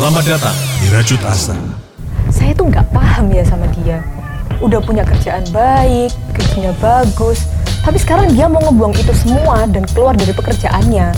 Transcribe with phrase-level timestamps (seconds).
[0.00, 1.52] Selamat datang di Rajut Asa.
[2.32, 4.00] Saya tuh nggak paham ya sama dia.
[4.64, 7.44] Udah punya kerjaan baik, gajinya bagus,
[7.84, 11.12] tapi sekarang dia mau ngebuang itu semua dan keluar dari pekerjaannya.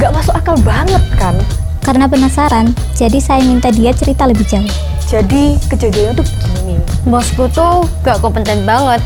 [0.00, 1.36] Nggak masuk akal banget kan?
[1.84, 4.64] Karena penasaran, jadi saya minta dia cerita lebih jauh.
[5.04, 6.80] Jadi kejadiannya tuh begini.
[7.04, 9.04] Bosku tuh gak kompeten banget.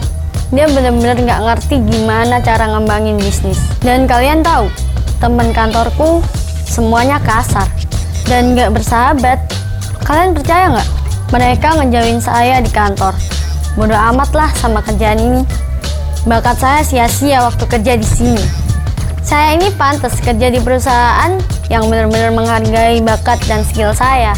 [0.54, 3.58] Dia bener-bener gak ngerti gimana cara ngembangin bisnis.
[3.82, 4.70] Dan kalian tahu,
[5.18, 6.22] temen kantorku
[6.70, 7.66] semuanya kasar
[8.26, 9.38] dan gak bersahabat.
[10.04, 10.88] Kalian percaya nggak?
[11.30, 13.14] Mereka ngejauhin saya di kantor.
[13.78, 15.42] Bodoh amat lah sama kerjaan ini.
[16.26, 18.44] Bakat saya sia-sia waktu kerja di sini.
[19.22, 21.38] Saya ini pantas kerja di perusahaan
[21.70, 24.34] yang benar-benar menghargai bakat dan skill saya.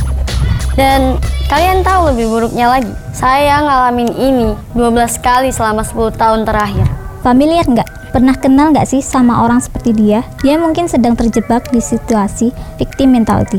[0.76, 1.16] Dan
[1.48, 6.84] kalian tahu lebih buruknya lagi, saya ngalamin ini 12 kali selama 10 tahun terakhir.
[7.24, 8.01] Familiar nggak?
[8.12, 10.20] Pernah kenal nggak sih sama orang seperti dia?
[10.44, 13.56] Dia mungkin sedang terjebak di situasi victim mentality.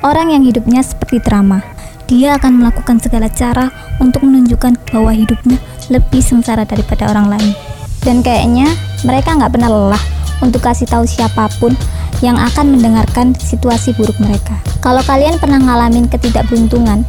[0.00, 1.60] Orang yang hidupnya seperti drama.
[2.08, 3.68] Dia akan melakukan segala cara
[4.00, 5.60] untuk menunjukkan bahwa hidupnya
[5.92, 7.52] lebih sengsara daripada orang lain.
[8.00, 8.64] Dan kayaknya
[9.04, 10.04] mereka nggak pernah lelah
[10.40, 11.76] untuk kasih tahu siapa pun
[12.24, 14.56] yang akan mendengarkan situasi buruk mereka.
[14.80, 17.04] Kalau kalian pernah ngalamin ketidakberuntungan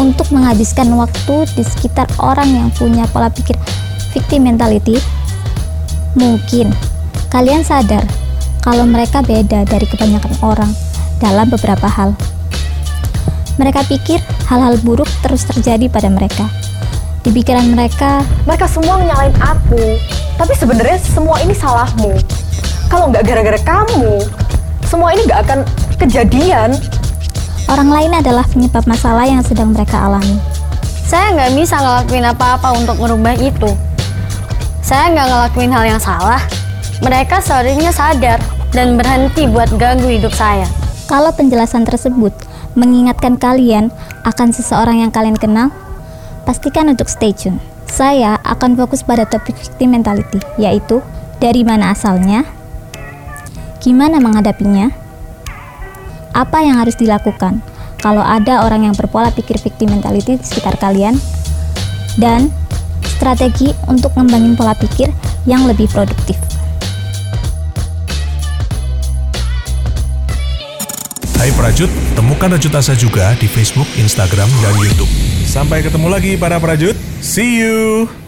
[0.00, 3.56] untuk menghabiskan waktu di sekitar orang yang punya pola pikir
[4.16, 4.96] victim mentality,
[6.16, 6.72] mungkin
[7.28, 8.02] kalian sadar
[8.64, 10.72] kalau mereka beda dari kebanyakan orang
[11.22, 12.16] dalam beberapa hal.
[13.56, 16.48] Mereka pikir hal-hal buruk terus terjadi pada mereka.
[17.24, 19.98] Di pikiran mereka, Mereka semua nyalain aku,
[20.38, 22.14] tapi sebenarnya semua ini salahmu.
[22.86, 24.22] Kalau nggak gara-gara kamu,
[24.86, 25.60] semua ini nggak akan
[25.98, 26.70] kejadian.
[27.66, 30.38] orang lain adalah penyebab masalah yang sedang mereka alami.
[31.02, 33.74] Saya nggak bisa ngelakuin apa-apa untuk merubah itu.
[34.86, 36.38] Saya nggak ngelakuin hal yang salah.
[37.02, 38.38] Mereka seharusnya sadar
[38.70, 40.70] dan berhenti buat ganggu hidup saya.
[41.10, 42.30] Kalau penjelasan tersebut
[42.78, 43.90] mengingatkan kalian
[44.22, 45.74] akan seseorang yang kalian kenal,
[46.46, 47.58] pastikan untuk stay tune.
[47.90, 51.02] Saya akan fokus pada topik victim mentality, yaitu
[51.42, 52.46] dari mana asalnya,
[53.82, 54.94] gimana menghadapinya,
[56.30, 57.58] apa yang harus dilakukan
[57.98, 61.18] kalau ada orang yang berpola pikir victim mentality di sekitar kalian,
[62.22, 62.54] dan
[63.16, 65.08] strategi untuk ngembangin pola pikir
[65.48, 66.36] yang lebih produktif.
[71.36, 71.88] Hai Prajut,
[72.18, 75.08] temukan Rajut Asa juga di Facebook, Instagram, dan Youtube.
[75.46, 76.98] Sampai ketemu lagi para Prajut.
[77.22, 78.25] See you!